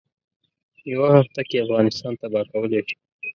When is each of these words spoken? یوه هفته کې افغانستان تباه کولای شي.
یوه 0.91 1.09
هفته 1.17 1.41
کې 1.49 1.55
افغانستان 1.65 2.13
تباه 2.21 2.45
کولای 2.51 2.81
شي. 2.87 2.95